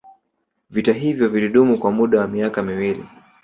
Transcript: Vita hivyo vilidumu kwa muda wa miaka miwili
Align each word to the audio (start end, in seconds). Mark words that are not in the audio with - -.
Vita 0.69 0.93
hivyo 0.93 1.29
vilidumu 1.29 1.77
kwa 1.79 1.91
muda 1.91 2.19
wa 2.19 2.27
miaka 2.27 2.63
miwili 2.63 3.05